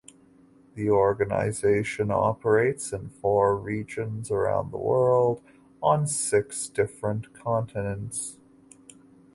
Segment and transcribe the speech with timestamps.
[0.73, 5.43] The organization operates in four regions around the world
[5.79, 8.39] on six different continents.